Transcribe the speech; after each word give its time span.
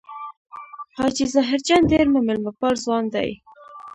حاجي 0.97 1.25
ظاهر 1.33 1.59
جان 1.67 1.81
ډېر 1.91 2.05
مېلمه 2.13 2.51
پال 2.59 2.75
ځوان 2.83 3.05
دی. 3.13 3.29